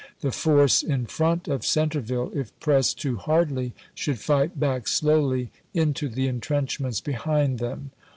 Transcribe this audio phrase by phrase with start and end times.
[0.21, 5.51] The force in front of Centre ville, if pressed too hardly, should flght back slowly
[5.75, 7.91] into the intrenchments behind them.